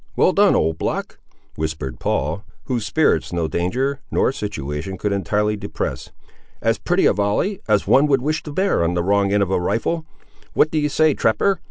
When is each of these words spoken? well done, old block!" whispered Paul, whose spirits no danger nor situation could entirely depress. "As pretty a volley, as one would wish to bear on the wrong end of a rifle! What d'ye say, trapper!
well 0.15 0.33
done, 0.33 0.55
old 0.55 0.79
block!" 0.79 1.19
whispered 1.53 1.99
Paul, 1.99 2.43
whose 2.63 2.87
spirits 2.87 3.31
no 3.31 3.47
danger 3.47 3.99
nor 4.09 4.31
situation 4.31 4.97
could 4.97 5.11
entirely 5.11 5.55
depress. 5.55 6.09
"As 6.59 6.79
pretty 6.79 7.05
a 7.05 7.13
volley, 7.13 7.59
as 7.67 7.85
one 7.85 8.07
would 8.07 8.23
wish 8.23 8.41
to 8.41 8.51
bear 8.51 8.83
on 8.83 8.95
the 8.95 9.03
wrong 9.03 9.31
end 9.31 9.43
of 9.43 9.51
a 9.51 9.61
rifle! 9.61 10.03
What 10.55 10.71
d'ye 10.71 10.87
say, 10.87 11.13
trapper! 11.13 11.59